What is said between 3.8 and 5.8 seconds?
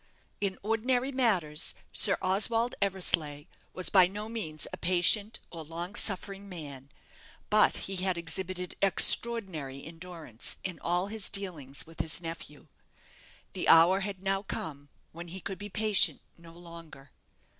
by no means a patient or